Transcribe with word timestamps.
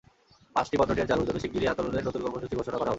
পাঁচটি 0.55 0.75
বন্ধ 0.79 0.91
ট্রেন 0.95 1.09
চালুর 1.11 1.27
জন্য 1.27 1.39
শিগগিরই 1.43 1.69
আন্দোলনের 1.71 2.05
নতুন 2.07 2.21
কর্মসূচি 2.25 2.55
ঘোষণা 2.59 2.77
করা 2.79 2.85
হবে। 2.87 2.89